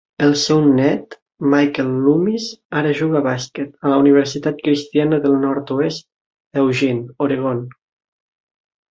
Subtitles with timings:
[0.25, 1.15] El seu net
[1.53, 2.45] Michael Loomis
[2.79, 6.07] ara juga a bàsquet a la Universitat Cristiana del Nord-oest,
[6.57, 7.61] a Eugene, Oregon.